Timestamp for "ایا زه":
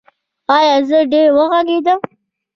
0.55-0.99